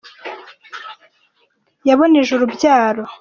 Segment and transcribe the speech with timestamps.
[1.89, 3.03] yaboneje urubyaro